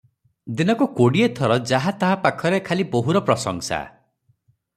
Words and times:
ଦିନକୁ 0.61 0.87
କୋଡ଼ିଏ 0.99 1.27
ଥର 1.39 1.57
ଯାହା 1.73 1.93
ତାହା 2.05 2.17
ପାଖରେ 2.25 2.61
ଖାଲି 2.71 2.87
ବୋହୂର 2.97 3.23
ପ୍ରଶଂସା। 3.29 3.85